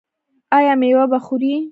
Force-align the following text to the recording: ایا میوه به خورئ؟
ایا 0.57 0.73
میوه 0.81 1.05
به 1.11 1.19
خورئ؟ 1.25 1.53